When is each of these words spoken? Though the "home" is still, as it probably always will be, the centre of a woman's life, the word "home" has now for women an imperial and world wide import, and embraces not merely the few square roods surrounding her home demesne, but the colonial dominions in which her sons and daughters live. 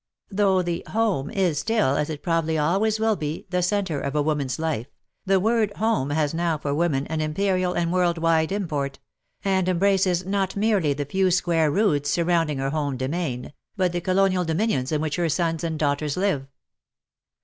Though 0.31 0.63
the 0.63 0.83
"home" 0.89 1.29
is 1.29 1.59
still, 1.59 1.95
as 1.95 2.09
it 2.09 2.23
probably 2.23 2.57
always 2.57 2.99
will 2.99 3.15
be, 3.15 3.45
the 3.51 3.61
centre 3.61 3.99
of 4.01 4.15
a 4.15 4.21
woman's 4.23 4.57
life, 4.57 4.87
the 5.27 5.39
word 5.39 5.71
"home" 5.77 6.09
has 6.09 6.33
now 6.33 6.57
for 6.57 6.73
women 6.73 7.05
an 7.05 7.21
imperial 7.21 7.73
and 7.73 7.93
world 7.93 8.17
wide 8.17 8.51
import, 8.51 8.97
and 9.45 9.69
embraces 9.69 10.25
not 10.25 10.55
merely 10.55 10.93
the 10.93 11.05
few 11.05 11.29
square 11.29 11.69
roods 11.69 12.09
surrounding 12.09 12.57
her 12.57 12.71
home 12.71 12.97
demesne, 12.97 13.53
but 13.77 13.91
the 13.91 14.01
colonial 14.01 14.43
dominions 14.43 14.91
in 14.91 15.01
which 15.01 15.17
her 15.17 15.29
sons 15.29 15.63
and 15.63 15.77
daughters 15.77 16.17
live. 16.17 16.47